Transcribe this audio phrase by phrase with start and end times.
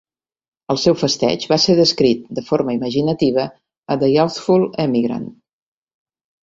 [0.73, 3.47] El seu festeig va ser descrit, de forma imaginativa,
[3.97, 5.35] a "The Youthful Emigrant".